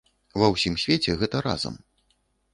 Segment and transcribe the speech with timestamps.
[0.43, 1.79] Ва ўсім свеце гэта разам.